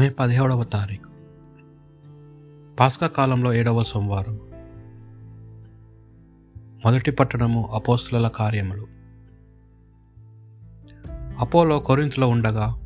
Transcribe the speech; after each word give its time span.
మే 0.00 0.08
పదిహేడవ 0.08 0.64
తారీఖు. 0.64 1.10
పాస్కా 2.76 3.06
కాలంలో 3.06 3.54
ఏడవ 3.54 3.82
సోమవారం. 3.82 4.38
మొదటి 6.84 7.10
పట్టణము 7.10 7.70
అపోస్తుల 7.74 8.28
కార్యములు. 8.28 8.86
అపోలో 11.38 11.78
కొరింతలో 11.78 12.28
ఉండగా 12.28 12.80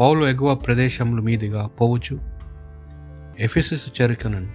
పౌలు 0.00 0.24
ఎగువ 0.24 0.54
ప్రదేశముల 0.54 1.20
మీదుగా 1.20 1.66
పోవచ్చు 1.66 2.20
ఎఫిసిస్ 3.38 4.00
చేరుకునను 4.00 4.52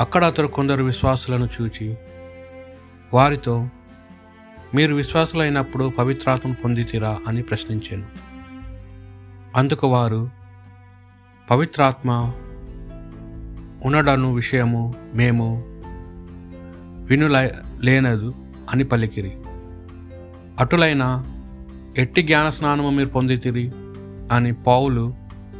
అక్కడ 0.00 0.24
అతడు 0.24 0.46
కొందరు 0.46 0.82
విశ్వాసులను 0.82 1.48
చూచి 1.60 1.98
వారితో 3.14 3.68
మీరు 4.74 4.94
విశ్వాసులైనప్పుడు 4.94 5.92
పవిత్రాత్మను 5.98 6.56
పొందితిరా 6.64 7.18
అని 7.28 7.42
ప్రశ్నించాను. 7.42 8.31
అందుకు 9.56 9.86
వారు 9.88 10.30
పవిత్రాత్మ 11.50 12.32
ఉండడను 13.84 14.34
విషయము 14.34 14.94
మేము 15.14 15.64
వినుల 17.06 17.50
లేనదు 17.80 18.34
అని 18.72 18.84
పలికిరి. 18.84 19.32
అటులైన 20.60 21.24
ఎట్టి 21.98 22.22
జ్ఞాన 22.22 22.48
స్నానము 22.48 22.90
మీరు 22.90 23.08
పొందితిరి 23.08 23.72
అని 24.32 24.52
పౌలు 24.52 25.14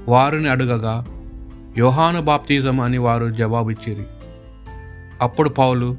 వారిని 0.08 0.48
అడుగగా 0.48 1.06
యోహాను 1.78 2.22
బాప్తిజం 2.22 2.80
అని 2.80 2.98
వారు 2.98 3.30
జవాబిచ్చిరి. 3.30 4.06
అప్పుడు 5.20 5.48
పౌలు 5.48 5.96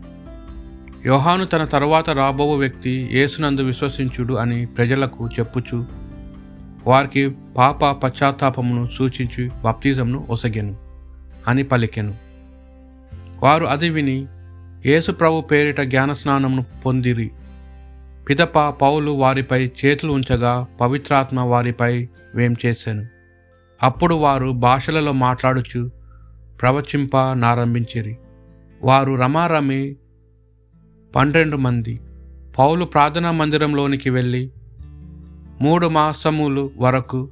యోహాను 1.05 1.45
తన 1.45 1.65
తర్వాత 1.65 2.09
రాబో 2.09 2.55
వ్యక్తి 2.55 3.09
యేసునందు 3.11 3.61
విశ్వసించుడు 3.61 4.33
అని 4.33 4.65
ప్రజలకు 4.65 5.27
చెప్పుచు 5.27 6.02
వారికి 6.87 7.29
పాప 7.29 7.85
పశ్చాత్తాపమును 7.85 8.89
సూచించి 8.97 9.51
బప్తిజంను 9.63 10.27
ఒసగెను 10.29 10.77
అని 11.47 11.63
పలికెను 11.63 12.15
వారు 13.43 13.65
అది 13.65 13.89
విని 13.89 14.27
యేసుప్రభు 14.85 15.41
పేరిట 15.41 15.81
జ్ఞానస్నానమును 15.81 16.65
పొందిరి. 16.85 17.31
పిదప 18.29 18.69
పౌలు 18.69 19.11
వారిపై 19.11 19.71
చేతులు 19.85 20.11
ఉంచగా 20.11 20.67
పవిత్రాత్మ 20.81 21.39
వారిపై 21.39 22.07
వేం 22.35 22.55
చేశాను 22.65 23.05
అప్పుడు 23.83 24.15
వారు 24.15 24.49
భాషలలో 24.49 25.11
మాట్లాడుచు 25.11 25.91
ప్రవచింప 26.61 27.17
నారంభించిరి. 27.17 28.17
వారు 28.81 29.15
రమారమి 29.15 29.95
పన్నెండు 31.15 31.57
మంది. 31.57 31.99
పౌలు 32.59 32.85
ప్రార్థనా 32.85 33.31
మందిరంలోనికి 33.31 34.09
వెళ్ళి 34.09 34.51
మూడు 35.61 35.87
మాసములు 35.87 36.71
వరకు 36.77 37.29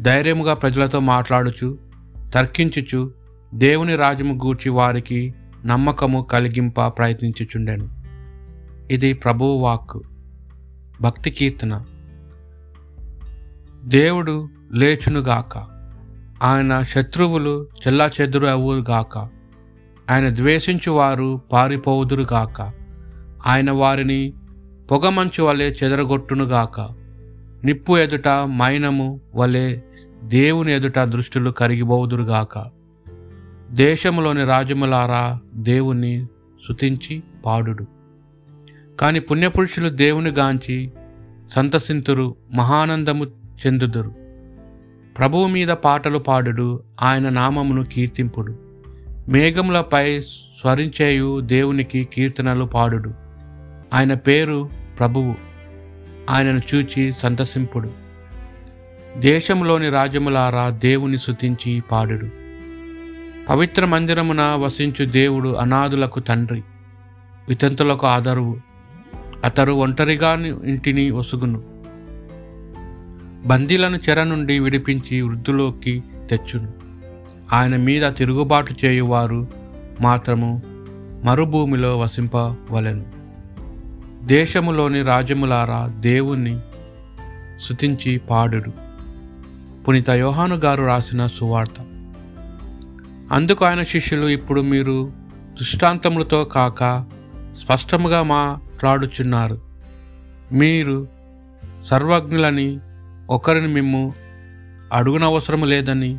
ధైర్యముగా 0.00 0.54
ప్రజలతో 0.54 1.00
మాట్లాడుచు 1.00 1.78
తర్కించుచు 2.34 3.10
దేవుని 3.54 3.96
రాజ్యము 3.96 4.34
గూర్చి 4.34 4.70
వారికి 4.70 5.34
నమ్మకము 5.64 6.22
కలిగింప 6.22 6.80
ప్రయత్నించుచుండెను. 6.80 7.88
ఇది 8.90 9.12
ప్రభువు 9.12 9.58
వాక్కు. 9.58 10.02
భక్తి 11.00 11.30
కీర్తన. 11.30 11.84
దేవుడు 13.84 14.48
లేచునుగాక. 14.72 15.58
ఆయన 16.42 16.82
శత్రువులు 16.82 17.66
చెల్లా 17.86 18.10
చెదురవుగాక 18.20 19.18
ఆయన 20.10 20.28
ద్వేషించువారు 20.28 21.40
పారిపోవుదురుగాక 21.52 22.70
ఆయన 23.46 23.70
వారిని 23.70 24.32
పొగమంచు 24.90 25.42
వలె 25.42 25.70
చెదరగొట్టునుగాక. 25.70 27.01
నిప్పు 27.64 27.98
ఎదుట 27.98 28.28
మైనము 28.28 29.20
వలె 29.34 29.78
దేవుని 30.24 30.72
ఎదుట 30.72 30.98
దృష్టిలు 30.98 31.50
కరిగిపోవుదురుగాక 31.50 32.64
దేశములోని 33.70 34.44
రాజములారా 34.44 35.40
దేవుణ్ణి 35.54 36.26
శుతించి 36.68 37.22
పాడుడు. 37.46 37.86
కాని 39.00 39.20
పుణ్యపురుషులు 39.20 39.88
దేవుని 39.88 40.30
గాంచి 40.30 40.92
సంతసింతురు 41.50 42.34
మహానందము 42.52 43.24
చెందుదురు. 43.66 44.14
ప్రభువు 45.18 45.46
మీద 45.46 45.68
పాటలు 45.68 46.18
పాడుడు 46.18 46.82
ఆయన 47.02 47.28
నామమును 47.28 47.84
కీర్తింపుడు. 47.84 48.58
మేఘములపై 49.28 50.20
స్వరించేయు 50.20 51.40
దేవునికి 51.40 52.08
కీర్తనలు 52.12 52.64
పాడుడు. 52.64 53.12
ఆయన 53.94 54.14
పేరు 54.14 54.70
ప్రభువు. 54.98 55.51
ఆయనను 56.30 56.60
చూచి 56.74 57.12
సంతసింపుడు. 57.12 57.90
దేశంలోని 59.18 59.90
రాజ్యములారా 59.90 60.70
దేవుని 60.70 61.18
శుతించి 61.18 61.80
పాడుడు. 61.80 62.28
పవిత్ర 63.48 63.84
మందిరమున 63.84 64.42
వసించు 64.42 65.04
దేవుడు 65.04 65.48
అనాథులకు 65.48 66.20
తండ్రి 66.20 66.62
వితంతులకు 67.48 68.06
ఆదరువు. 68.06 68.56
అతడు 69.44 69.72
ఒంటరిగా 69.72 70.32
ఇంటిని 70.64 71.10
ఒసుగును. 71.10 71.62
బందీలను 73.46 73.96
చెర 73.96 74.22
నుండి 74.22 74.58
విడిపించి 74.58 75.22
వృద్ధులోకి 75.22 76.02
తెచ్చును. 76.30 76.72
ఆయన 77.52 77.76
మీద 77.76 78.12
తిరుగుబాటు 78.12 78.74
చేయువారు 78.84 79.48
మాత్రము 80.00 80.62
మరుభూమిలో 81.24 81.98
వసింపవలెను 81.98 83.21
దేశములోని 84.24 85.02
రాజ్యములారా 85.02 85.86
దేవుణ్ణి 86.00 86.60
శుతించి 87.60 88.18
పాడుడు. 88.18 88.72
పునిత 89.84 90.10
యోహాను 90.10 90.56
గారు 90.56 90.84
రాసిన 90.84 91.26
సువార్త. 91.26 91.80
అందుకు 93.32 93.64
ఆయన 93.64 93.82
శిష్యులు 93.82 94.26
ఇప్పుడు 94.26 94.60
మీరు 94.60 95.12
దృష్టాంతములతో 95.52 96.44
కాక 96.44 97.04
స్పష్టముగా 97.56 98.22
మాట్లాడుచున్నారు. 98.22 99.60
మీరు 100.52 101.08
సర్వజ్ఞులని 101.86 102.80
ఒకరిని 103.30 103.68
మేము 103.68 104.14
అడుగునవసరం 104.92 105.64
లేదని 105.64 106.18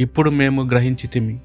ఇప్పుడు 0.00 0.30
మేము 0.30 0.62
గ్రహించితిమి. 0.62 1.40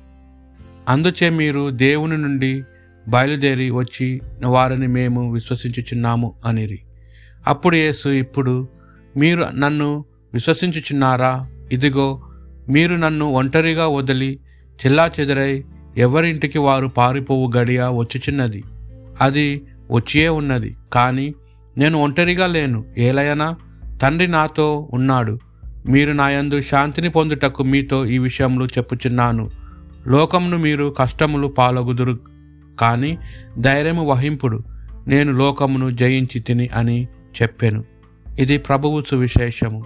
అందుచే 0.89 1.29
మీరు 1.29 1.69
దేవుని 1.69 2.17
నుండి 2.17 2.63
బయలుదేరి 3.07 3.69
వచ్చి 3.69 4.21
వారిని 4.45 4.87
మేము 4.87 5.33
విశ్వసించుచున్నాము 5.33 6.33
అనిరి. 6.45 6.79
అప్పుడు 7.47 7.75
యేసు 7.75 8.09
ఇప్పుడు 8.09 8.67
మీరు 9.17 9.45
నన్ను 9.55 10.05
విశ్వసించుచున్నారా? 10.33 11.49
ఇదిగో 11.71 12.21
మీరు 12.69 12.95
నన్ను 12.95 13.31
ఒంటరిగా 13.31 13.87
వదిలి 13.87 14.39
చిల్లా 14.85 15.11
చెదరై 15.19 15.63
ఎవరింటికి 15.97 16.59
వారు 16.59 16.87
పారిపోవు 16.87 17.51
గడియ 17.57 17.83
వచ్చుచున్నది. 17.83 18.63
అది 19.21 19.61
వచ్చియే 19.91 20.29
ఉన్నది. 20.29 20.75
కానీ 20.93 21.33
నేను 21.77 21.99
ఒంటరిగా 21.99 22.47
లేను. 22.47 22.85
ఏలయనా 22.97 23.55
తండ్రి 24.01 24.27
నాతో 24.27 24.89
ఉన్నాడు. 24.93 25.39
మీరు 25.87 26.11
నాయందు 26.11 26.61
శాంతిని 26.61 27.09
పొందుటకు 27.09 27.63
మీతో 27.63 28.05
ఈ 28.05 28.17
విషయంలో 28.17 28.65
చెప్పుచున్నాను. 28.65 29.51
లోకమును 30.07 30.57
మీరు 30.57 30.95
కష్టములు 30.99 31.47
పాలగుదురు 31.47 32.36
కానీ 32.79 33.17
ధైర్యము 33.59 34.05
వహింపుడు. 34.05 34.63
నేను 35.07 35.31
లోకమును 35.31 35.89
జయించి 35.89 36.39
తిని 36.39 36.67
అని 36.67 37.07
చెప్పాను. 37.41 37.83
ఇది 38.39 38.57
ప్రభువు 38.57 39.03
సువిశేషము. 39.07 39.85